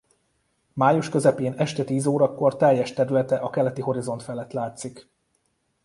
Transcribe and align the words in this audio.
Május 0.73 1.09
közepén 1.09 1.53
este 1.53 1.83
tíz 1.83 2.05
órakor 2.05 2.57
teljes 2.57 2.93
területe 2.93 3.37
a 3.37 3.49
keleti 3.49 3.81
horizont 3.81 4.23
felett 4.23 4.51
látszik. 4.51 5.09